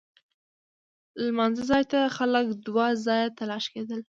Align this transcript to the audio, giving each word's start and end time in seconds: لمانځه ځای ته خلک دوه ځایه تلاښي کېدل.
لمانځه 1.25 1.63
ځای 1.71 1.83
ته 1.91 1.99
خلک 2.17 2.45
دوه 2.67 2.85
ځایه 3.05 3.27
تلاښي 3.37 3.69
کېدل. 3.75 4.01